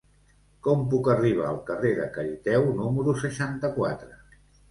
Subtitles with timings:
[0.67, 4.11] Com puc arribar al carrer de Cariteo número seixanta-quatre?